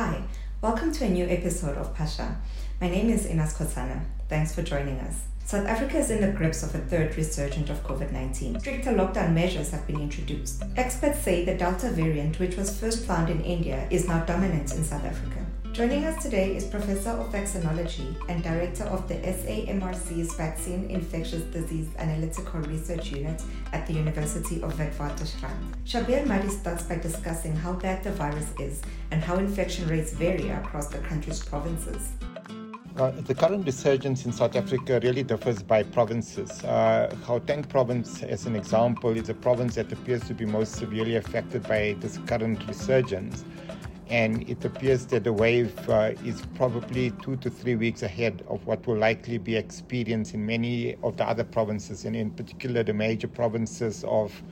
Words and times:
Hi, 0.00 0.22
welcome 0.62 0.92
to 0.92 1.06
a 1.06 1.08
new 1.08 1.26
episode 1.26 1.76
of 1.76 1.92
Pasha. 1.92 2.40
My 2.80 2.88
name 2.88 3.10
is 3.10 3.28
Ina 3.28 3.42
Skosana. 3.42 4.04
Thanks 4.28 4.54
for 4.54 4.62
joining 4.62 5.00
us. 5.00 5.22
South 5.44 5.66
Africa 5.66 5.98
is 5.98 6.08
in 6.12 6.20
the 6.20 6.30
grips 6.30 6.62
of 6.62 6.72
a 6.72 6.78
third 6.78 7.16
resurgence 7.16 7.68
of 7.68 7.82
COVID 7.82 8.12
19. 8.12 8.60
Stricter 8.60 8.92
lockdown 8.92 9.32
measures 9.32 9.72
have 9.72 9.84
been 9.88 10.00
introduced. 10.00 10.62
Experts 10.76 11.18
say 11.18 11.44
the 11.44 11.56
Delta 11.56 11.90
variant, 11.90 12.38
which 12.38 12.56
was 12.56 12.78
first 12.78 13.06
found 13.06 13.28
in 13.28 13.40
India, 13.40 13.88
is 13.90 14.06
now 14.06 14.24
dominant 14.24 14.72
in 14.72 14.84
South 14.84 15.04
Africa. 15.04 15.44
Joining 15.78 16.06
us 16.06 16.20
today 16.20 16.56
is 16.56 16.64
Professor 16.64 17.10
of 17.10 17.32
Vaccinology 17.32 18.16
and 18.28 18.42
Director 18.42 18.82
of 18.82 19.06
the 19.06 19.14
SAMRC's 19.14 20.34
Vaccine 20.34 20.90
Infectious 20.90 21.42
Disease 21.52 21.88
Analytical 21.98 22.62
Research 22.62 23.12
Unit 23.12 23.40
at 23.72 23.86
the 23.86 23.92
University 23.92 24.60
of 24.60 24.74
Witwatersrand. 24.74 25.76
Shabir 25.86 26.26
Madhi 26.26 26.50
starts 26.50 26.82
by 26.82 26.96
discussing 26.96 27.54
how 27.54 27.74
bad 27.74 28.02
the 28.02 28.10
virus 28.10 28.50
is 28.58 28.82
and 29.12 29.22
how 29.22 29.36
infection 29.36 29.88
rates 29.88 30.12
vary 30.14 30.48
across 30.48 30.88
the 30.88 30.98
country's 30.98 31.44
provinces. 31.44 32.08
Uh, 32.96 33.12
the 33.12 33.32
current 33.32 33.64
resurgence 33.64 34.26
in 34.26 34.32
South 34.32 34.56
Africa 34.56 34.98
really 35.04 35.22
differs 35.22 35.62
by 35.62 35.84
provinces. 35.84 36.64
Uh, 36.64 37.08
Gauteng 37.24 37.68
province, 37.68 38.24
as 38.24 38.46
an 38.46 38.56
example, 38.56 39.16
is 39.16 39.28
a 39.28 39.34
province 39.34 39.76
that 39.76 39.92
appears 39.92 40.24
to 40.24 40.34
be 40.34 40.44
most 40.44 40.74
severely 40.74 41.14
affected 41.14 41.62
by 41.62 41.94
this 42.00 42.18
current 42.26 42.66
resurgence 42.66 43.44
and 44.10 44.48
it 44.48 44.64
appears 44.64 45.06
that 45.06 45.24
the 45.24 45.32
wave 45.32 45.88
uh, 45.88 46.12
is 46.24 46.42
probably 46.54 47.10
two 47.22 47.36
to 47.36 47.50
three 47.50 47.76
weeks 47.76 48.02
ahead 48.02 48.42
of 48.48 48.66
what 48.66 48.86
will 48.86 48.96
likely 48.96 49.38
be 49.38 49.56
experienced 49.56 50.34
in 50.34 50.44
many 50.46 50.96
of 51.02 51.16
the 51.16 51.26
other 51.28 51.44
provinces, 51.44 52.04
and 52.04 52.16
in 52.16 52.30
particular 52.30 52.82
the 52.82 52.94
major 52.94 53.28
provinces 53.28 54.04
of 54.04 54.42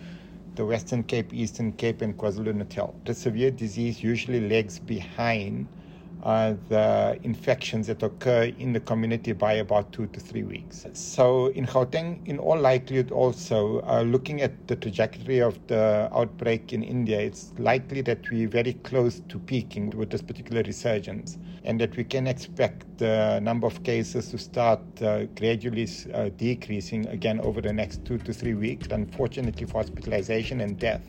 the 0.56 0.64
Western 0.64 1.02
Cape, 1.04 1.32
Eastern 1.32 1.72
Cape, 1.72 2.02
and 2.02 2.16
KwaZulu 2.16 2.54
Natal. 2.54 2.94
The 3.04 3.14
severe 3.14 3.50
disease 3.50 4.02
usually 4.02 4.48
lags 4.48 4.78
behind 4.78 5.68
uh, 6.26 6.54
the 6.68 7.16
infections 7.22 7.86
that 7.86 8.02
occur 8.02 8.52
in 8.58 8.72
the 8.72 8.80
community 8.80 9.32
by 9.32 9.52
about 9.52 9.92
two 9.92 10.08
to 10.08 10.18
three 10.18 10.42
weeks. 10.42 10.84
So, 10.92 11.46
in 11.52 11.66
Gauteng, 11.66 12.26
in 12.26 12.40
all 12.40 12.58
likelihood, 12.58 13.12
also 13.12 13.80
uh, 13.82 14.02
looking 14.02 14.42
at 14.42 14.66
the 14.66 14.74
trajectory 14.74 15.38
of 15.38 15.56
the 15.68 16.08
outbreak 16.12 16.72
in 16.72 16.82
India, 16.82 17.20
it's 17.20 17.52
likely 17.58 18.00
that 18.02 18.28
we're 18.28 18.48
very 18.48 18.72
close 18.72 19.20
to 19.28 19.38
peaking 19.38 19.90
with 19.90 20.10
this 20.10 20.20
particular 20.20 20.64
resurgence, 20.64 21.38
and 21.62 21.80
that 21.80 21.96
we 21.96 22.02
can 22.02 22.26
expect 22.26 22.98
the 22.98 23.38
number 23.40 23.68
of 23.68 23.84
cases 23.84 24.28
to 24.30 24.38
start 24.38 24.80
uh, 25.02 25.26
gradually 25.36 25.88
uh, 26.12 26.28
decreasing 26.36 27.06
again 27.06 27.38
over 27.38 27.60
the 27.60 27.72
next 27.72 28.04
two 28.04 28.18
to 28.18 28.32
three 28.32 28.54
weeks. 28.54 28.88
Unfortunately, 28.90 29.64
for 29.64 29.78
hospitalization 29.80 30.60
and 30.60 30.76
death 30.76 31.08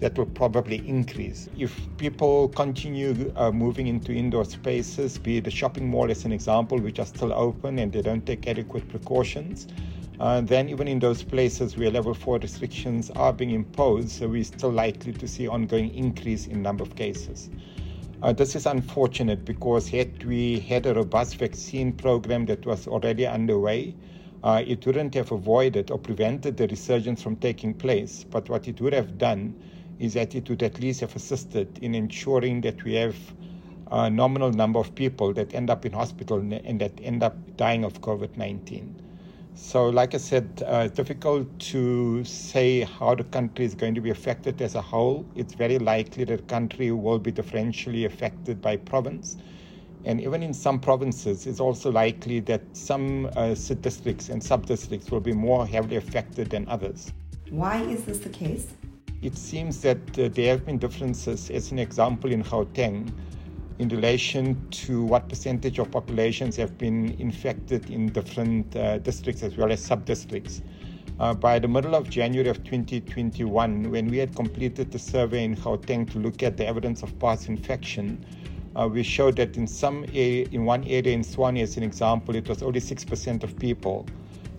that 0.00 0.18
will 0.18 0.26
probably 0.26 0.86
increase. 0.88 1.48
If 1.56 1.78
people 1.98 2.48
continue 2.48 3.32
uh, 3.36 3.52
moving 3.52 3.86
into 3.86 4.12
indoor 4.12 4.44
spaces, 4.44 5.18
be 5.18 5.40
the 5.40 5.50
shopping 5.50 5.88
mall 5.88 6.10
as 6.10 6.24
an 6.24 6.32
example, 6.32 6.78
which 6.78 6.98
are 6.98 7.06
still 7.06 7.32
open 7.32 7.78
and 7.78 7.92
they 7.92 8.02
don't 8.02 8.24
take 8.26 8.48
adequate 8.48 8.88
precautions, 8.88 9.68
uh, 10.18 10.40
then 10.40 10.68
even 10.68 10.88
in 10.88 10.98
those 10.98 11.22
places 11.22 11.76
where 11.76 11.90
level 11.90 12.12
4 12.12 12.38
restrictions 12.38 13.10
are 13.10 13.32
being 13.32 13.50
imposed, 13.52 14.10
so 14.10 14.28
we're 14.28 14.44
still 14.44 14.70
likely 14.70 15.12
to 15.12 15.28
see 15.28 15.46
ongoing 15.48 15.94
increase 15.94 16.46
in 16.46 16.62
number 16.62 16.82
of 16.82 16.96
cases. 16.96 17.50
Uh, 18.22 18.32
this 18.32 18.54
is 18.54 18.66
unfortunate 18.66 19.46
because 19.46 19.88
had 19.88 20.22
we 20.24 20.60
had 20.60 20.84
a 20.84 20.92
robust 20.92 21.36
vaccine 21.36 21.90
program 21.90 22.44
that 22.44 22.66
was 22.66 22.86
already 22.86 23.26
underway, 23.26 23.94
uh, 24.44 24.62
it 24.66 24.84
wouldn't 24.84 25.14
have 25.14 25.32
avoided 25.32 25.90
or 25.90 25.98
prevented 25.98 26.56
the 26.56 26.66
resurgence 26.68 27.22
from 27.22 27.36
taking 27.36 27.72
place. 27.72 28.24
But 28.28 28.48
what 28.50 28.68
it 28.68 28.78
would 28.80 28.92
have 28.92 29.16
done 29.16 29.54
is 30.00 30.14
that 30.14 30.34
it 30.34 30.48
would 30.48 30.62
at 30.62 30.80
least 30.80 31.00
have 31.00 31.14
assisted 31.14 31.78
in 31.82 31.94
ensuring 31.94 32.62
that 32.62 32.82
we 32.82 32.94
have 32.94 33.16
a 33.92 34.08
nominal 34.08 34.50
number 34.50 34.80
of 34.80 34.94
people 34.94 35.32
that 35.34 35.54
end 35.54 35.68
up 35.68 35.84
in 35.84 35.92
hospital 35.92 36.38
and 36.38 36.80
that 36.80 36.92
end 37.02 37.22
up 37.22 37.36
dying 37.56 37.84
of 37.84 38.00
COVID 38.00 38.36
19. 38.36 38.96
So, 39.54 39.90
like 39.90 40.14
I 40.14 40.18
said, 40.18 40.62
uh, 40.66 40.84
it's 40.86 40.96
difficult 40.96 41.46
to 41.72 42.24
say 42.24 42.82
how 42.82 43.14
the 43.14 43.24
country 43.24 43.64
is 43.64 43.74
going 43.74 43.94
to 43.94 44.00
be 44.00 44.08
affected 44.08 44.62
as 44.62 44.74
a 44.74 44.80
whole. 44.80 45.26
It's 45.34 45.52
very 45.52 45.78
likely 45.78 46.24
that 46.24 46.36
the 46.36 46.42
country 46.44 46.92
will 46.92 47.18
be 47.18 47.30
differentially 47.30 48.06
affected 48.06 48.62
by 48.62 48.76
province. 48.76 49.36
And 50.06 50.18
even 50.20 50.42
in 50.42 50.54
some 50.54 50.80
provinces, 50.80 51.46
it's 51.46 51.60
also 51.60 51.90
likely 51.90 52.40
that 52.40 52.62
some 52.72 53.28
uh, 53.36 53.54
districts 53.82 54.30
and 54.30 54.42
sub 54.42 54.64
districts 54.64 55.10
will 55.10 55.20
be 55.20 55.32
more 55.32 55.66
heavily 55.66 55.96
affected 55.96 56.48
than 56.48 56.66
others. 56.68 57.12
Why 57.50 57.82
is 57.82 58.04
this 58.04 58.18
the 58.18 58.30
case? 58.30 58.68
It 59.22 59.36
seems 59.36 59.82
that 59.82 60.18
uh, 60.18 60.28
there 60.28 60.52
have 60.52 60.64
been 60.64 60.78
differences, 60.78 61.50
as 61.50 61.72
an 61.72 61.78
example 61.78 62.32
in 62.32 62.42
Gauteng, 62.42 63.12
in 63.78 63.88
relation 63.88 64.60
to 64.70 65.04
what 65.04 65.28
percentage 65.28 65.78
of 65.78 65.90
populations 65.90 66.56
have 66.56 66.78
been 66.78 67.16
infected 67.18 67.90
in 67.90 68.08
different 68.08 68.74
uh, 68.76 68.98
districts 68.98 69.42
as 69.42 69.56
well 69.56 69.70
as 69.72 69.82
sub 69.84 70.04
districts. 70.04 70.62
Uh, 71.18 71.34
by 71.34 71.58
the 71.58 71.68
middle 71.68 71.94
of 71.94 72.08
January 72.08 72.48
of 72.48 72.64
2021, 72.64 73.90
when 73.90 74.08
we 74.08 74.16
had 74.16 74.34
completed 74.34 74.90
the 74.90 74.98
survey 74.98 75.44
in 75.44 75.54
Gauteng 75.54 76.10
to 76.12 76.18
look 76.18 76.42
at 76.42 76.56
the 76.56 76.66
evidence 76.66 77.02
of 77.02 77.18
past 77.18 77.48
infection, 77.48 78.24
uh, 78.74 78.88
we 78.90 79.02
showed 79.02 79.36
that 79.36 79.56
in 79.56 79.66
some 79.66 80.04
area, 80.14 80.46
in 80.52 80.64
one 80.64 80.82
area 80.84 81.12
in 81.12 81.20
Tshwane, 81.20 81.62
as 81.62 81.76
an 81.76 81.82
example, 81.82 82.34
it 82.36 82.48
was 82.48 82.62
only 82.62 82.80
6% 82.80 83.42
of 83.42 83.58
people 83.58 84.06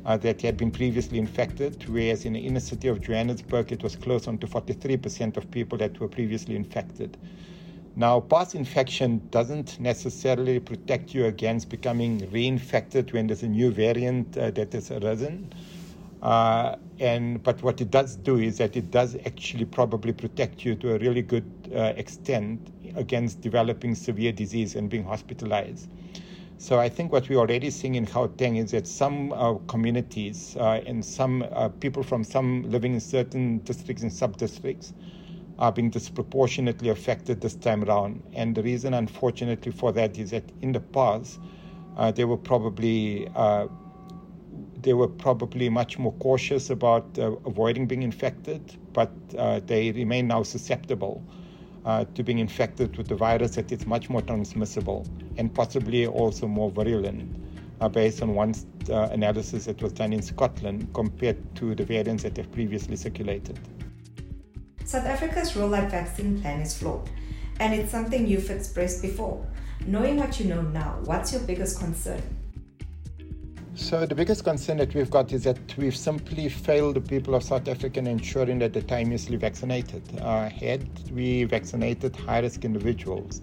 uh, 0.06 0.18
that 0.18 0.42
had 0.42 0.58
been 0.58 0.72
previously 0.72 1.20
infected, 1.20 1.88
whereas 1.90 2.26
in 2.26 2.34
the 2.34 2.40
inner 2.40 2.60
city 2.60 2.88
of 2.88 3.02
Johannesburg, 3.02 3.72
it 3.72 3.84
was 3.84 3.96
close 3.96 4.28
on 4.28 4.38
to 4.40 4.48
43% 4.48 5.38
of 5.38 5.50
people 5.52 5.78
that 5.78 6.00
were 6.00 6.08
previously 6.08 6.56
infected. 6.56 7.18
Now, 7.96 8.22
past 8.22 8.56
infection 8.56 9.22
doesn't 9.32 9.80
necessarily 9.80 10.60
protect 10.60 11.14
you 11.14 11.26
against 11.26 11.70
becoming 11.70 12.22
reinfected 12.32 13.12
when 13.12 13.28
there's 13.28 13.44
a 13.44 13.48
new 13.48 13.70
variant 13.72 14.38
uh, 14.38 14.52
that 14.52 14.74
has 14.74 14.92
arisen. 14.92 15.54
Uh, 16.22 16.76
and 17.00 17.42
but 17.44 17.62
what 17.64 17.82
it 17.82 17.90
does 17.90 18.16
do 18.16 18.38
is 18.38 18.60
that 18.60 18.78
it 18.78 18.92
does 18.92 19.18
actually 19.26 19.66
probably 19.66 20.14
protect 20.14 20.64
you 20.64 20.76
to 20.76 20.96
a 20.96 21.00
really 21.00 21.22
good 21.22 21.52
uh, 21.76 21.94
extent 21.98 22.72
against 22.96 23.42
developing 23.42 23.96
severe 23.96 24.32
disease 24.32 24.76
and 24.76 24.90
being 24.90 25.04
hospitalized. 25.04 25.90
So 26.62 26.78
I 26.78 26.90
think 26.90 27.12
what 27.12 27.28
we're 27.28 27.40
already 27.40 27.72
seeing 27.72 27.96
in 27.96 28.06
Gauteng 28.06 28.64
is 28.64 28.70
that 28.70 28.86
some 28.86 29.34
uh, 29.34 29.56
communities 29.66 30.56
uh, 30.60 30.84
and 30.86 31.04
some 31.04 31.42
uh, 31.42 31.70
people 31.70 32.04
from 32.04 32.24
some 32.24 32.70
living 32.70 32.94
in 32.94 33.00
certain 33.00 33.58
districts 33.64 34.04
and 34.04 34.14
sub-districts 34.14 34.94
are 35.58 35.72
being 35.72 35.90
disproportionately 35.90 36.90
affected 36.90 37.42
this 37.42 37.56
time 37.56 37.84
around. 37.84 38.22
And 38.36 38.54
the 38.54 38.62
reason, 38.62 38.94
unfortunately, 38.94 39.72
for 39.72 39.92
that 39.94 40.20
is 40.20 40.30
that 40.30 40.44
in 40.62 40.72
the 40.72 40.82
past, 40.82 41.40
uh, 41.98 42.12
they 42.12 42.26
were 42.26 42.38
probably 42.38 43.28
uh, 43.36 43.66
they 44.84 44.94
were 44.94 45.08
probably 45.08 45.68
much 45.68 45.98
more 45.98 46.14
cautious 46.20 46.70
about 46.70 47.18
uh, 47.18 47.32
avoiding 47.44 47.88
being 47.88 48.04
infected, 48.04 48.62
but 48.94 49.10
they 49.66 49.92
remain 49.94 50.28
now 50.28 50.44
susceptible 50.44 51.24
uh, 51.86 52.06
to 52.14 52.24
being 52.24 52.40
infected 52.40 52.96
with 52.98 53.08
the 53.08 53.16
virus 53.16 53.56
that 53.56 53.72
it's 53.72 53.86
much 53.86 54.10
more 54.10 54.22
transmissible 54.22 55.08
and 55.38 55.54
possibly 55.54 56.06
also 56.08 56.48
more 56.48 56.72
virulent 56.72 57.36
uh, 57.82 57.90
based 57.90 58.22
on 58.22 58.36
one 58.36 58.54
uh, 58.90 59.10
analysis 59.12 59.66
that 59.66 59.82
was 59.82 59.92
done 59.92 60.14
in 60.14 60.22
Scotland 60.22 60.88
compared 60.94 61.38
to 61.56 61.76
the 61.76 61.84
variants 61.84 62.24
that 62.24 62.38
have 62.38 62.52
previously 62.52 62.96
circulated. 62.96 63.60
South 64.86 65.06
Africa's 65.06 65.54
rollout 65.54 65.90
vaccine 65.90 66.42
plan 66.42 66.62
is 66.62 66.78
flawed, 66.78 67.10
and 67.60 67.74
it's 67.74 67.92
something 67.92 68.28
you've 68.28 68.50
expressed 68.50 69.02
before. 69.02 69.46
Knowing 69.88 70.18
what 70.18 70.40
you 70.40 70.46
know 70.46 70.62
now, 70.62 71.00
what's 71.06 71.32
your 71.32 71.42
biggest 71.42 71.80
concern? 71.80 72.22
So 73.82 74.06
the 74.06 74.14
biggest 74.14 74.44
concern 74.44 74.78
that 74.78 74.94
we've 74.94 75.10
got 75.10 75.34
is 75.34 75.44
that 75.46 75.76
we've 75.76 75.96
simply 75.96 76.48
failed 76.50 76.96
the 76.96 77.02
people 77.02 77.34
of 77.34 77.44
South 77.44 77.68
Africa 77.68 77.98
in 77.98 78.06
ensuring 78.06 78.60
that 78.60 78.74
they're 78.74 78.84
timeously 78.84 79.38
vaccinated. 79.38 80.04
Uh, 80.22 80.50
had 80.50 80.88
we 81.10 81.46
vaccinated 81.46 82.16
high-risk 82.16 82.64
individuals 82.64 83.42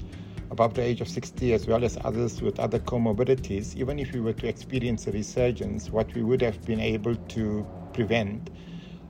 above 0.53 0.75
the 0.75 0.81
age 0.81 1.01
of 1.01 1.09
60 1.09 1.53
as 1.53 1.67
well 1.67 1.85
as 1.85 1.99
others 2.05 2.41
with 2.41 2.61
other 2.61 2.79
comorbidities, 2.79 3.77
even 3.77 3.99
if 3.99 4.13
we 4.13 4.21
were 4.21 4.33
to 4.33 4.47
experience 4.47 5.09
a 5.09 5.13
resurgence, 5.13 5.91
what 5.91 6.15
we 6.15 6.23
would 6.23 6.41
have 6.41 6.65
been 6.65 6.81
able 6.81 7.17
to 7.17 7.67
prevent 7.93 8.49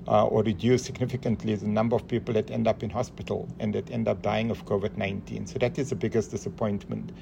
uh, 0.09 0.27
or 0.27 0.43
reduce 0.43 0.83
significantly 0.83 1.55
the 1.55 1.69
number 1.69 1.95
of 1.95 2.09
people 2.09 2.33
that 2.33 2.51
end 2.51 2.67
up 2.67 2.83
in 2.83 2.89
hospital 2.89 3.47
and 3.61 3.75
that 3.75 3.91
end 3.91 4.09
up 4.09 4.23
dying 4.23 4.51
of 4.51 4.65
COVID-19. 4.65 5.47
So 5.47 5.59
that 5.59 5.79
is 5.79 5.91
the 5.91 5.97
biggest 5.97 6.31
disappointment. 6.31 7.13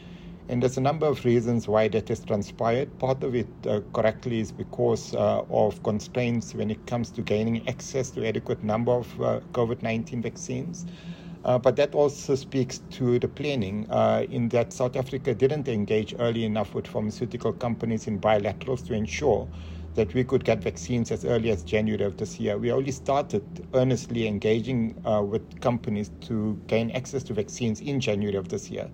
And 0.48 0.62
there's 0.62 0.76
a 0.76 0.81
number 0.81 1.06
of 1.06 1.25
reasons 1.25 1.66
why 1.66 1.88
that 1.88 2.08
has 2.08 2.25
transpired. 2.25 2.98
Part 2.98 3.25
of 3.25 3.34
it 3.34 3.48
uh, 3.66 3.81
correctly 3.93 4.38
is 4.40 4.52
because 4.52 5.12
uh, 5.14 5.43
of 5.50 5.82
constraints 5.82 6.54
when 6.54 6.70
it 6.70 6.87
comes 6.87 7.10
to 7.12 7.22
gaining 7.22 7.66
access 7.69 8.10
to 8.12 8.25
adequate 8.26 8.62
number 8.62 8.93
of 8.93 9.20
uh, 9.20 9.40
COVID-19 9.54 10.22
vaccines. 10.22 10.87
Uh, 11.44 11.58
but 11.58 11.76
that 11.76 11.94
also 11.94 12.34
speaks 12.37 12.78
to 12.90 13.19
the 13.19 13.28
planning 13.28 13.88
uh, 13.90 14.25
in 14.31 14.48
that 14.50 14.72
South 14.72 14.96
Africa 14.96 15.34
didn't 15.34 15.69
engage 15.69 16.14
early 16.19 16.44
enough 16.44 16.75
with 16.75 16.87
pharmaceutical 16.87 17.52
companies 17.52 18.06
in 18.06 18.20
bilaterals 18.20 18.87
to 18.87 18.94
ensure 18.94 19.48
that 19.94 20.14
we 20.14 20.22
could 20.25 20.44
get 20.44 20.62
vaccines 20.62 21.10
as 21.10 21.25
early 21.25 21.50
as 21.50 21.64
January 21.64 22.04
of 22.04 22.19
this 22.19 22.38
year. 22.38 22.56
We 22.58 22.70
only 22.70 22.93
started 22.93 23.66
earnestly 23.75 24.26
engaging 24.28 25.00
uh, 25.04 25.22
with 25.22 25.60
companies 25.60 26.10
to 26.22 26.60
gain 26.69 26.90
access 26.93 27.25
to 27.25 27.34
vaccines 27.34 27.81
in 27.81 28.00
January 28.00 28.37
of 28.37 28.48
this 28.48 28.70
year 28.70 28.90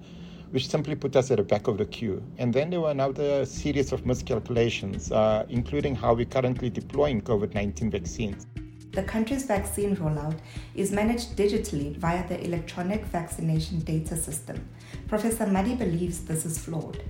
which 0.52 0.68
simply 0.68 0.94
put 0.94 1.16
us 1.16 1.30
at 1.30 1.38
the 1.38 1.42
back 1.42 1.66
of 1.66 1.78
the 1.78 1.84
queue. 1.86 2.22
And 2.38 2.52
then 2.52 2.70
there 2.70 2.80
were 2.80 2.90
another 2.90 3.44
series 3.44 3.90
of 3.90 4.06
miscalculations, 4.06 5.10
uh, 5.10 5.44
including 5.48 5.94
how 5.94 6.14
we're 6.14 6.26
currently 6.26 6.70
deploying 6.70 7.22
COVID 7.22 7.54
19 7.54 7.90
vaccines. 7.90 8.46
The 8.92 9.02
country's 9.02 9.46
vaccine 9.46 9.96
rollout 9.96 10.38
is 10.74 10.92
managed 10.92 11.34
digitally 11.34 11.96
via 11.96 12.28
the 12.28 12.44
electronic 12.44 13.06
vaccination 13.06 13.80
data 13.80 14.14
system. 14.14 14.68
Professor 15.08 15.46
Madhi 15.46 15.78
believes 15.78 16.20
this 16.24 16.44
is 16.44 16.58
flawed. 16.58 17.02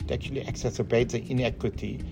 It 0.00 0.10
actually 0.10 0.44
exacerbates 0.44 1.10
the 1.10 1.30
inequity 1.30 2.02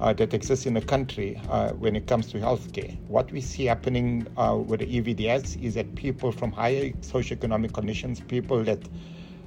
uh, 0.00 0.14
that 0.14 0.32
exists 0.32 0.64
in 0.64 0.72
the 0.72 0.80
country 0.80 1.38
uh, 1.50 1.72
when 1.72 1.94
it 1.94 2.06
comes 2.06 2.28
to 2.28 2.38
healthcare. 2.38 2.98
What 3.06 3.30
we 3.30 3.42
see 3.42 3.66
happening 3.66 4.26
uh, 4.38 4.56
with 4.56 4.80
the 4.80 4.86
EVDS 4.86 5.62
is 5.62 5.74
that 5.74 5.94
people 5.94 6.32
from 6.32 6.50
higher 6.50 6.88
socioeconomic 7.02 7.74
conditions, 7.74 8.20
people 8.20 8.64
that 8.64 8.80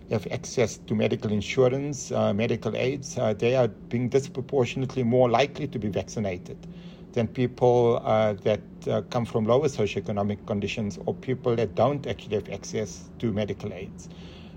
have 0.10 0.28
access 0.32 0.78
to 0.78 0.96
medical 0.96 1.32
insurance, 1.32 2.12
uh, 2.12 2.34
medical 2.34 2.76
aids, 2.76 3.18
uh, 3.18 3.34
they 3.34 3.56
are 3.56 3.68
being 3.90 4.10
disproportionately 4.10 5.04
more 5.04 5.30
likely 5.30 5.68
to 5.68 5.80
be 5.80 5.90
vaccinated 5.90 6.68
than 7.14 7.28
people 7.28 8.02
uh, 8.04 8.34
that 8.44 8.62
uh, 8.88 9.02
come 9.10 9.26
from 9.26 9.46
lower 9.46 9.68
socioeconomic 9.68 10.46
conditions 10.46 10.98
or 11.06 11.14
people 11.14 11.56
that 11.56 11.76
don't 11.76 12.08
actually 12.08 12.36
have 12.36 12.50
access 12.50 13.10
to 13.20 13.32
medical 13.32 13.74
aids. 13.74 14.10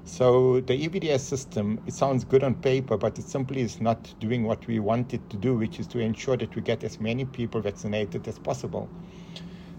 So 0.04 0.60
the 0.60 0.75
EVDS 0.88 1.20
system, 1.20 1.81
it 1.87 1.93
sounds 1.94 2.25
good 2.25 2.44
on 2.44 2.54
paper, 2.56 2.96
but 2.96 3.19
it 3.19 3.25
simply 3.25 3.60
is 3.60 3.81
not 3.81 4.14
doing 4.20 4.44
what 4.44 4.66
we 4.66 4.78
want 4.78 5.12
it 5.12 5.28
to 5.31 5.37
do, 5.37 5.56
which 5.56 5.81
is 5.81 5.88
to 5.88 5.98
ensure 5.98 6.37
that 6.37 6.54
we 6.54 6.62
get 6.62 6.84
as 6.84 7.00
many 7.00 7.25
people 7.25 7.60
vaccinated 7.60 8.26
as 8.28 8.38
possible. 8.38 8.88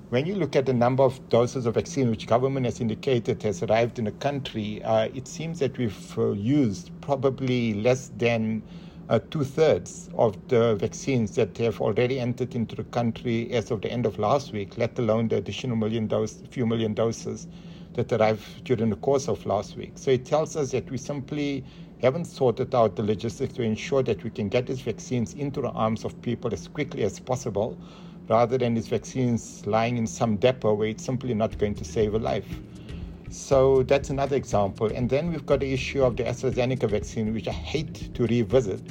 When 0.09 0.25
you 0.25 0.35
look 0.35 0.55
at 0.55 0.65
the 0.65 0.73
number 0.73 1.03
of 1.03 1.27
doses 1.27 1.65
of 1.65 1.73
vaccine 1.75 2.09
which 2.09 2.27
government 2.27 2.65
has 2.65 2.79
indicated 2.79 3.43
has 3.43 3.61
arrived 3.61 3.99
in 3.99 4.05
the 4.05 4.13
country, 4.13 4.81
uh, 4.83 5.09
it 5.13 5.27
seems 5.27 5.59
that 5.59 5.77
we've 5.77 6.17
uh, 6.17 6.31
used 6.31 6.91
probably 7.01 7.73
less 7.73 8.07
than 8.09 8.63
uh, 9.09 9.19
two 9.31 9.43
thirds 9.43 10.09
of 10.13 10.37
the 10.47 10.75
vaccines 10.75 11.35
that 11.35 11.57
have 11.57 11.81
already 11.81 12.21
entered 12.21 12.55
into 12.55 12.73
the 12.77 12.85
country 12.85 13.51
as 13.51 13.69
of 13.69 13.81
the 13.81 13.91
end 13.91 14.05
of 14.05 14.17
last 14.17 14.53
week, 14.53 14.77
let 14.77 14.97
alone 14.97 15.27
the 15.27 15.35
additional 15.37 15.75
million 15.75 16.07
dose, 16.07 16.41
few 16.51 16.65
million 16.65 16.93
doses 16.93 17.49
that 17.95 18.09
arrived 18.13 18.63
during 18.63 18.89
the 18.91 18.95
course 18.95 19.27
of 19.27 19.45
last 19.45 19.75
week. 19.75 19.97
So 19.97 20.11
it 20.11 20.25
tells 20.25 20.55
us 20.55 20.71
that 20.71 20.89
we 20.89 20.99
simply 20.99 21.65
haven't 21.97 22.25
sorted 22.27 22.73
out 22.73 22.95
the 22.95 23.03
logistics 23.03 23.55
to 23.55 23.63
ensure 23.63 24.03
that 24.03 24.23
we 24.23 24.29
can 24.31 24.47
get 24.47 24.67
these 24.67 24.81
vaccines 24.81 25.33
into 25.33 25.61
the 25.61 25.71
arms 25.71 26.05
of 26.05 26.21
people 26.21 26.53
as 26.53 26.69
quickly 26.69 27.03
as 27.03 27.19
possible 27.19 27.77
rather 28.29 28.57
than 28.57 28.73
these 28.73 28.87
vaccines 28.87 29.65
lying 29.65 29.97
in 29.97 30.07
some 30.07 30.37
depot 30.37 30.73
where 30.73 30.89
it's 30.89 31.03
simply 31.03 31.33
not 31.33 31.57
going 31.57 31.75
to 31.75 31.85
save 31.85 32.13
a 32.13 32.19
life. 32.19 32.47
So 33.29 33.83
that's 33.83 34.09
another 34.09 34.35
example. 34.35 34.87
And 34.87 35.09
then 35.09 35.31
we've 35.31 35.45
got 35.45 35.59
the 35.59 35.71
issue 35.71 36.03
of 36.03 36.17
the 36.17 36.23
AstraZeneca 36.23 36.89
vaccine, 36.89 37.33
which 37.33 37.47
I 37.47 37.51
hate 37.51 38.13
to 38.15 38.25
revisit. 38.25 38.81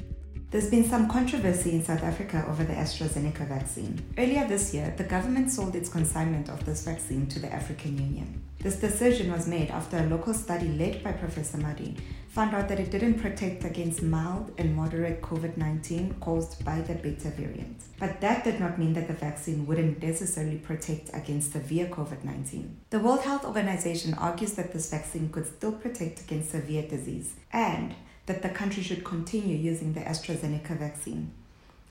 There's 0.52 0.70
been 0.70 0.88
some 0.88 1.08
controversy 1.08 1.72
in 1.72 1.84
South 1.84 2.04
Africa 2.04 2.44
over 2.48 2.62
the 2.62 2.72
AstraZeneca 2.72 3.48
vaccine. 3.48 4.00
Earlier 4.16 4.46
this 4.46 4.72
year, 4.72 4.94
the 4.96 5.02
government 5.02 5.50
sold 5.50 5.74
its 5.74 5.88
consignment 5.88 6.48
of 6.48 6.64
this 6.64 6.84
vaccine 6.84 7.26
to 7.28 7.40
the 7.40 7.52
African 7.52 7.98
Union. 7.98 8.42
This 8.60 8.76
decision 8.76 9.32
was 9.32 9.48
made 9.48 9.70
after 9.70 9.98
a 9.98 10.06
local 10.06 10.34
study 10.34 10.68
led 10.68 11.02
by 11.02 11.12
Professor 11.12 11.58
Madhi 11.58 11.98
found 12.28 12.54
out 12.54 12.68
that 12.68 12.78
it 12.78 12.90
didn't 12.90 13.18
protect 13.18 13.64
against 13.64 14.02
mild 14.02 14.52
and 14.56 14.76
moderate 14.76 15.20
COVID 15.20 15.56
19 15.56 16.14
caused 16.20 16.64
by 16.64 16.80
the 16.80 16.94
Beta 16.94 17.30
variant. 17.30 17.82
But 17.98 18.20
that 18.20 18.44
did 18.44 18.60
not 18.60 18.78
mean 18.78 18.92
that 18.92 19.08
the 19.08 19.14
vaccine 19.14 19.66
wouldn't 19.66 20.02
necessarily 20.02 20.58
protect 20.58 21.10
against 21.12 21.52
severe 21.52 21.86
COVID 21.86 22.22
19. 22.24 22.76
The 22.90 23.00
World 23.00 23.22
Health 23.22 23.44
Organization 23.44 24.14
argues 24.14 24.52
that 24.54 24.72
this 24.72 24.90
vaccine 24.90 25.30
could 25.30 25.46
still 25.46 25.72
protect 25.72 26.20
against 26.20 26.50
severe 26.50 26.86
disease 26.86 27.34
and 27.52 27.94
that 28.26 28.42
the 28.42 28.48
country 28.48 28.82
should 28.82 29.04
continue 29.04 29.56
using 29.56 29.92
the 29.92 30.00
AstraZeneca 30.00 30.78
vaccine. 30.78 31.32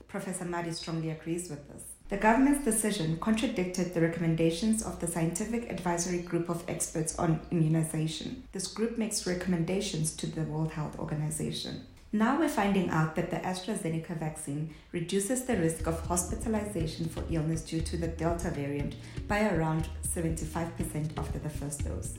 Professor 0.08 0.44
Madhi 0.44 0.72
strongly 0.72 1.10
agrees 1.10 1.50
with 1.50 1.68
this. 1.68 1.82
The 2.08 2.16
government's 2.16 2.64
decision 2.64 3.18
contradicted 3.18 3.92
the 3.92 4.00
recommendations 4.00 4.82
of 4.82 5.00
the 5.00 5.08
Scientific 5.08 5.68
Advisory 5.70 6.20
Group 6.20 6.48
of 6.48 6.62
Experts 6.68 7.18
on 7.18 7.40
Immunization. 7.50 8.44
This 8.52 8.68
group 8.68 8.96
makes 8.96 9.26
recommendations 9.26 10.14
to 10.16 10.26
the 10.26 10.42
World 10.42 10.70
Health 10.70 10.98
Organization. 11.00 11.84
Now 12.12 12.38
we're 12.38 12.48
finding 12.48 12.90
out 12.90 13.16
that 13.16 13.30
the 13.30 13.38
AstraZeneca 13.38 14.16
vaccine 14.18 14.72
reduces 14.92 15.44
the 15.44 15.56
risk 15.56 15.88
of 15.88 16.00
hospitalization 16.06 17.08
for 17.08 17.24
illness 17.28 17.62
due 17.62 17.80
to 17.80 17.96
the 17.96 18.06
Delta 18.06 18.50
variant 18.50 18.94
by 19.26 19.48
around 19.50 19.88
75% 20.06 21.18
after 21.18 21.38
the 21.40 21.50
first 21.50 21.84
dose. 21.84 22.14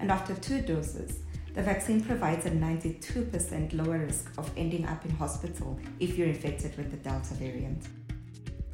And 0.00 0.10
after 0.10 0.34
two 0.34 0.62
doses, 0.62 1.18
the 1.56 1.62
vaccine 1.62 2.02
provides 2.02 2.44
a 2.44 2.50
92% 2.50 3.72
lower 3.72 4.00
risk 4.00 4.30
of 4.36 4.50
ending 4.58 4.84
up 4.84 5.02
in 5.06 5.10
hospital 5.12 5.80
if 5.98 6.18
you're 6.18 6.28
infected 6.28 6.76
with 6.76 6.90
the 6.90 6.98
Delta 6.98 7.32
variant. 7.32 7.82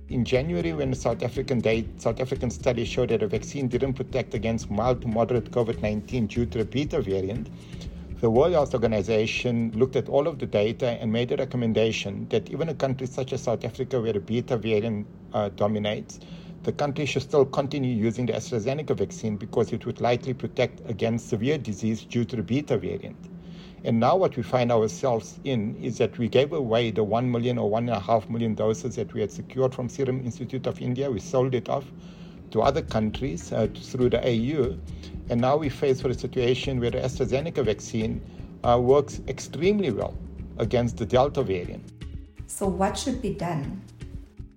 In 0.09 0.25
January, 0.25 0.73
when 0.73 0.91
the 0.91 0.97
South 0.97 1.23
African 1.23 1.61
date, 1.61 2.03
South 2.03 2.21
African 2.21 2.51
study 2.51 2.85
showed 2.85 3.11
that 3.11 3.23
a 3.23 3.29
vaccine 3.29 3.69
didn't 3.69 3.95
protect 3.95 4.35
against 4.35 4.69
mild 4.69 5.01
to 5.03 5.09
moderate 5.09 5.53
COVID-19 5.53 6.27
due 6.27 6.45
to 6.45 6.59
the 6.59 6.65
Beta 6.65 7.01
variant, 7.01 7.49
the 8.21 8.29
World 8.29 8.53
Health 8.53 8.75
Organization 8.75 9.71
looked 9.77 9.95
at 9.95 10.09
all 10.09 10.27
of 10.27 10.41
the 10.41 10.47
data 10.47 10.91
and 11.01 11.13
made 11.13 11.31
a 11.31 11.37
recommendation 11.37 12.27
that 12.31 12.51
even 12.51 12.69
a 12.69 12.75
country 12.75 13.07
such 13.07 13.33
as 13.33 13.45
South 13.45 13.65
Africa, 13.65 14.01
where 14.01 14.13
the 14.13 14.21
Beta 14.21 14.57
variant 14.57 15.07
uh, 15.33 15.51
dominates, 15.51 16.19
the 16.63 16.73
country 16.73 17.07
should 17.07 17.23
still 17.23 17.45
continue 17.45 17.95
using 17.95 18.27
the 18.27 18.33
AstraZeneca 18.35 18.97
vaccine 18.97 19.37
because 19.37 19.73
it 19.73 19.85
would 19.85 20.01
likely 20.01 20.33
protect 20.33 20.81
against 20.89 21.29
severe 21.29 21.59
disease 21.59 22.05
due 22.05 22.25
to 22.25 22.37
the 22.37 22.43
Beta 22.43 22.79
variant. 22.79 23.17
And 23.85 23.99
now 23.99 24.15
what 24.15 24.37
we 24.37 24.45
find 24.45 24.71
ourselves 24.71 25.41
in 25.43 25.75
is 25.83 25.99
that 25.99 26.17
we 26.17 26.29
gave 26.29 26.53
away 26.53 26.93
the 26.93 27.03
1 27.03 27.29
million 27.29 27.59
or 27.59 27.69
1.5 27.69 28.31
million 28.31 28.55
doses 28.55 28.95
that 28.95 29.13
we 29.13 29.21
had 29.21 29.33
secured 29.33 29.75
from 29.75 29.89
Serum 29.89 30.25
Institute 30.25 30.69
of 30.69 30.81
India. 30.81 31.11
We 31.11 31.19
sold 31.19 31.55
it 31.55 31.69
off 31.69 31.85
to 32.53 32.63
other 32.63 32.83
countries 32.83 33.53
uh, 33.53 33.67
through 33.75 34.11
the 34.11 34.21
AU. 34.25 34.79
And 35.31 35.41
now 35.41 35.57
we 35.57 35.69
face 35.69 36.03
with 36.05 36.17
a 36.17 36.19
situation 36.19 36.79
where 36.79 36.93
the 36.93 36.99
AstraZeneca 36.99 37.65
vaccine 37.65 38.23
uh, 38.63 38.79
works 38.81 39.21
extremely 39.27 39.91
well 39.91 40.17
against 40.59 40.97
the 40.97 41.07
Delta 41.07 41.43
variant. 41.43 41.83
So, 42.47 42.69
what 42.69 42.97
should 42.97 43.21
be 43.21 43.35
done 43.35 43.83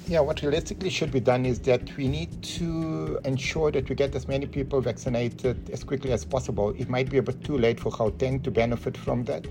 yeah, 0.08 0.20
what 0.20 0.42
realistically 0.42 0.90
should 0.92 1.12
be 1.12 1.20
done 1.20 1.46
is 1.46 1.60
that 1.62 1.96
we 1.98 2.08
need 2.08 2.44
to 2.44 3.20
ensure 3.26 3.72
that 3.72 3.90
we 3.90 3.96
get 3.96 4.14
as 4.14 4.28
many 4.28 4.46
people 4.46 4.80
vaccinated 4.80 5.70
as 5.72 5.84
quickly 5.84 6.12
as 6.12 6.24
possible. 6.24 6.76
It 6.78 6.90
might 6.90 7.10
be 7.10 7.18
a 7.18 7.24
bit 7.24 7.44
too 7.44 7.58
late 7.58 7.80
for 7.80 7.92
Gauteng 7.92 8.44
to 8.44 8.52
benefit 8.52 8.96
from 8.96 9.24
that. 9.26 9.48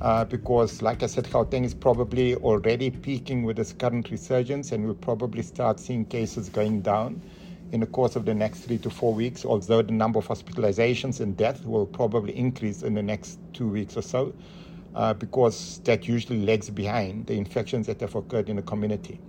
Uh, 0.00 0.24
because, 0.24 0.80
like 0.80 1.02
I 1.02 1.06
said, 1.06 1.24
Gauteng 1.24 1.64
is 1.64 1.74
probably 1.74 2.34
already 2.36 2.90
peaking 2.90 3.44
with 3.44 3.56
this 3.56 3.72
current 3.72 4.10
resurgence, 4.10 4.72
and 4.72 4.84
we'll 4.84 4.94
probably 4.94 5.42
start 5.42 5.78
seeing 5.78 6.06
cases 6.06 6.48
going 6.48 6.80
down 6.80 7.20
in 7.72 7.80
the 7.80 7.86
course 7.86 8.16
of 8.16 8.24
the 8.24 8.34
next 8.34 8.60
three 8.60 8.78
to 8.78 8.90
four 8.90 9.12
weeks, 9.12 9.44
although 9.44 9.82
the 9.82 9.92
number 9.92 10.18
of 10.18 10.26
hospitalizations 10.26 11.20
and 11.20 11.36
deaths 11.36 11.64
will 11.64 11.86
probably 11.86 12.36
increase 12.36 12.82
in 12.82 12.94
the 12.94 13.02
next 13.02 13.38
two 13.52 13.68
weeks 13.68 13.96
or 13.96 14.02
so, 14.02 14.32
uh, 14.94 15.12
because 15.14 15.80
that 15.84 16.08
usually 16.08 16.44
lags 16.44 16.70
behind 16.70 17.26
the 17.26 17.34
infections 17.34 17.86
that 17.86 18.00
have 18.00 18.14
occurred 18.14 18.48
in 18.48 18.56
the 18.56 18.62
community. 18.62 19.20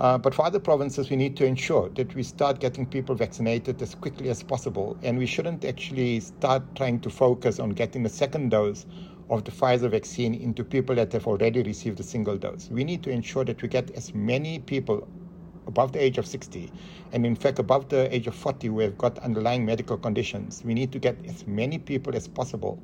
Uh, 0.00 0.16
but 0.16 0.34
for 0.34 0.46
other 0.46 0.58
provinces, 0.58 1.10
we 1.10 1.16
need 1.16 1.36
to 1.36 1.44
ensure 1.44 1.90
that 1.90 2.14
we 2.14 2.22
start 2.22 2.58
getting 2.58 2.86
people 2.86 3.14
vaccinated 3.14 3.82
as 3.82 3.94
quickly 3.94 4.30
as 4.30 4.42
possible. 4.42 4.96
And 5.02 5.18
we 5.18 5.26
shouldn't 5.26 5.62
actually 5.62 6.20
start 6.20 6.62
trying 6.74 7.00
to 7.00 7.10
focus 7.10 7.60
on 7.60 7.70
getting 7.70 8.02
the 8.02 8.08
second 8.08 8.48
dose 8.48 8.86
of 9.28 9.44
the 9.44 9.50
Pfizer 9.50 9.90
vaccine 9.90 10.34
into 10.34 10.64
people 10.64 10.94
that 10.94 11.12
have 11.12 11.26
already 11.26 11.62
received 11.62 12.00
a 12.00 12.02
single 12.02 12.38
dose. 12.38 12.70
We 12.70 12.82
need 12.82 13.02
to 13.02 13.10
ensure 13.10 13.44
that 13.44 13.60
we 13.60 13.68
get 13.68 13.90
as 13.90 14.14
many 14.14 14.60
people 14.60 15.06
above 15.66 15.92
the 15.92 16.02
age 16.02 16.16
of 16.16 16.26
60, 16.26 16.72
and 17.12 17.26
in 17.26 17.36
fact, 17.36 17.58
above 17.58 17.90
the 17.90 18.12
age 18.12 18.26
of 18.26 18.34
40 18.34 18.68
who 18.68 18.78
have 18.80 18.96
got 18.96 19.18
underlying 19.18 19.66
medical 19.66 19.98
conditions. 19.98 20.62
We 20.64 20.72
need 20.72 20.92
to 20.92 20.98
get 20.98 21.18
as 21.26 21.46
many 21.46 21.78
people 21.78 22.16
as 22.16 22.26
possible 22.26 22.82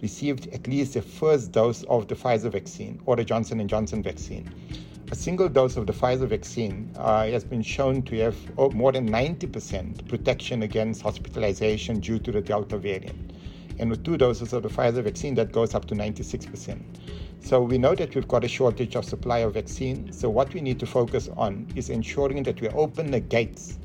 received 0.00 0.46
at 0.54 0.68
least 0.68 0.94
the 0.94 1.02
first 1.02 1.50
dose 1.50 1.82
of 1.84 2.06
the 2.06 2.14
Pfizer 2.14 2.52
vaccine 2.52 3.00
or 3.04 3.16
the 3.16 3.24
Johnson 3.24 3.66
& 3.68 3.68
Johnson 3.68 4.00
vaccine 4.02 4.48
a 5.12 5.14
single 5.14 5.46
dose 5.46 5.76
of 5.76 5.86
the 5.86 5.92
Pfizer 5.92 6.26
vaccine 6.26 6.90
uh, 6.96 7.26
has 7.26 7.44
been 7.44 7.60
shown 7.60 8.00
to 8.00 8.16
have 8.16 8.34
oh, 8.56 8.70
more 8.70 8.92
than 8.92 9.06
90% 9.10 10.08
protection 10.08 10.62
against 10.62 11.02
hospitalization 11.02 12.00
due 12.00 12.18
to 12.18 12.32
the 12.32 12.40
Delta 12.40 12.78
variant. 12.78 13.30
And 13.78 13.90
with 13.90 14.04
two 14.04 14.16
doses 14.16 14.54
of 14.54 14.62
the 14.62 14.70
Pfizer 14.70 15.04
vaccine, 15.04 15.34
that 15.34 15.52
goes 15.52 15.74
up 15.74 15.84
to 15.88 15.94
96%. 15.94 16.80
So 17.40 17.60
we 17.60 17.76
know 17.76 17.94
that 17.94 18.14
we've 18.14 18.26
got 18.26 18.42
a 18.42 18.48
shortage 18.48 18.96
of 18.96 19.04
supply 19.04 19.40
of 19.40 19.52
vaccine. 19.52 20.10
So 20.14 20.30
what 20.30 20.54
we 20.54 20.62
need 20.62 20.80
to 20.80 20.86
focus 20.86 21.28
on 21.36 21.68
is 21.76 21.90
ensuring 21.90 22.42
that 22.44 22.62
we 22.62 22.70
open 22.70 23.10
the 23.10 23.20
gates 23.20 23.78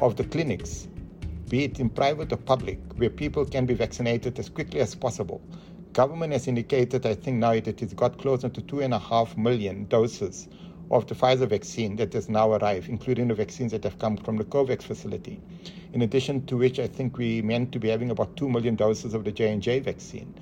of 0.00 0.16
the 0.16 0.24
clinics, 0.24 0.88
be 1.50 1.64
it 1.64 1.78
in 1.78 1.90
private 1.90 2.32
or 2.32 2.38
public, 2.38 2.78
where 2.96 3.10
people 3.10 3.44
can 3.44 3.66
be 3.66 3.74
vaccinated 3.74 4.38
as 4.38 4.48
quickly 4.48 4.80
as 4.80 4.94
possible 4.94 5.42
government 5.94 6.32
has 6.32 6.48
indicated, 6.48 7.06
I 7.06 7.14
think 7.14 7.38
now 7.38 7.58
that 7.60 7.80
it's 7.80 7.94
got 7.94 8.18
closer 8.18 8.48
to 8.48 8.60
two 8.62 8.80
and 8.80 8.92
a 8.92 8.98
half 8.98 9.36
million 9.36 9.86
doses 9.86 10.48
of 10.90 11.06
the 11.06 11.14
Pfizer 11.14 11.48
vaccine 11.48 11.94
that 11.96 12.12
has 12.14 12.28
now 12.28 12.52
arrived, 12.52 12.88
including 12.88 13.28
the 13.28 13.34
vaccines 13.34 13.70
that 13.70 13.84
have 13.84 14.00
come 14.00 14.16
from 14.16 14.36
the 14.36 14.44
COVAX 14.44 14.82
facility. 14.82 15.40
In 15.92 16.02
addition 16.02 16.44
to 16.46 16.56
which, 16.56 16.80
I 16.80 16.88
think 16.88 17.16
we 17.16 17.42
meant 17.42 17.70
to 17.72 17.78
be 17.78 17.90
having 17.90 18.10
about 18.10 18.36
two 18.36 18.48
million 18.48 18.74
doses 18.74 19.14
of 19.14 19.22
the 19.24 19.30
J 19.30 19.52
and 19.52 19.62
J 19.62 19.78
vaccine. 19.78 20.34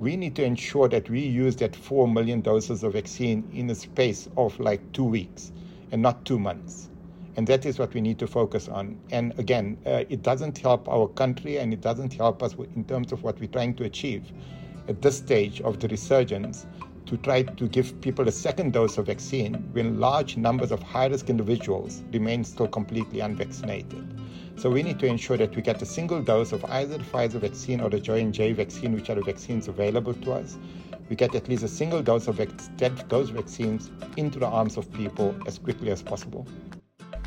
we 0.00 0.16
need 0.16 0.34
to 0.36 0.44
ensure 0.44 0.88
that 0.88 1.08
we 1.10 1.20
use 1.20 1.56
that 1.56 1.74
4 1.74 2.08
million 2.08 2.40
doses 2.40 2.82
of 2.84 2.92
vaccine 2.94 3.48
in 3.52 3.70
a 3.70 3.74
space 3.74 4.28
of 4.36 4.58
like 4.60 4.80
two 4.92 5.04
weeks 5.04 5.52
and 5.92 6.02
not 6.02 6.24
two 6.24 6.38
months. 6.38 6.88
And 7.36 7.46
that 7.46 7.64
is 7.66 7.78
what 7.78 7.94
we 7.94 8.00
need 8.00 8.18
to 8.18 8.26
focus 8.26 8.68
on. 8.68 8.98
And 9.10 9.32
again, 9.38 9.78
uh, 9.86 10.04
it 10.08 10.22
doesn't 10.22 10.58
help 10.58 10.88
our 10.88 11.08
country 11.08 11.58
and 11.58 11.72
it 11.72 11.80
doesn't 11.80 12.12
help 12.14 12.42
us 12.42 12.54
in 12.74 12.84
terms 12.84 13.12
of 13.12 13.22
what 13.22 13.38
we're 13.40 13.48
trying 13.48 13.74
to 13.76 13.84
achieve 13.84 14.32
at 14.88 15.02
this 15.02 15.18
stage 15.18 15.60
of 15.60 15.78
the 15.78 15.88
resurgence 15.88 16.66
to 17.06 17.16
try 17.18 17.42
to 17.42 17.68
give 17.68 17.98
people 18.00 18.28
a 18.28 18.32
second 18.32 18.72
dose 18.72 18.98
of 18.98 19.06
vaccine 19.06 19.54
when 19.72 20.00
large 20.00 20.36
numbers 20.36 20.70
of 20.70 20.82
high 20.82 21.06
risk 21.06 21.30
individuals 21.30 22.02
remain 22.12 22.44
still 22.44 22.68
completely 22.68 23.20
unvaccinated. 23.20 24.20
So 24.56 24.68
we 24.68 24.82
need 24.82 24.98
to 24.98 25.06
ensure 25.06 25.36
that 25.36 25.54
we 25.54 25.62
get 25.62 25.80
a 25.80 25.86
single 25.86 26.20
dose 26.20 26.52
of 26.52 26.64
either 26.64 26.98
the 26.98 27.04
Pfizer 27.04 27.40
vaccine 27.40 27.80
or 27.80 27.88
the 27.88 28.00
J&J 28.00 28.52
vaccine, 28.52 28.92
which 28.92 29.08
are 29.08 29.14
the 29.14 29.22
vaccines 29.22 29.68
available 29.68 30.14
to 30.14 30.32
us. 30.32 30.58
We 31.08 31.16
get 31.16 31.34
at 31.34 31.48
least 31.48 31.62
a 31.62 31.68
single 31.68 32.02
dose 32.02 32.28
of 32.28 32.36
those 33.08 33.30
vaccines 33.30 33.90
into 34.16 34.38
the 34.38 34.46
arms 34.46 34.76
of 34.76 34.92
people 34.92 35.34
as 35.46 35.58
quickly 35.58 35.90
as 35.90 36.02
possible. 36.02 36.46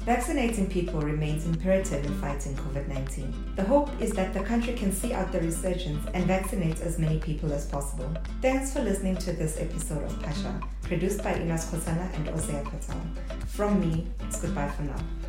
Vaccinating 0.05 0.67
people 0.67 1.00
remains 1.00 1.46
imperative 1.46 2.03
in 2.03 2.13
fighting 2.20 2.55
COVID 2.55 2.88
19. 2.88 3.53
The 3.55 3.63
hope 3.63 3.89
is 4.01 4.12
that 4.13 4.34
the 4.34 4.41
country 4.41 4.74
can 4.74 4.91
see 4.91 5.13
out 5.13 5.31
the 5.31 5.39
resurgence 5.39 6.03
and 6.15 6.25
vaccinate 6.25 6.81
as 6.81 6.98
many 6.98 7.20
people 7.20 7.53
as 7.53 7.67
possible. 7.67 8.12
Thanks 8.41 8.74
for 8.74 8.81
listening 8.81 9.15
to 9.17 9.31
this 9.31 9.60
episode 9.60 10.03
of 10.03 10.20
Pasha, 10.24 10.60
produced 10.81 11.24
by 11.24 11.36
Ina 11.36 11.53
Skosana 11.53 12.12
and 12.15 12.27
Osea 12.29 12.63
Patel. 12.63 13.00
From 13.46 13.79
me, 13.79 14.08
it's 14.22 14.41
goodbye 14.41 14.70
for 14.70 14.81
now. 14.81 15.21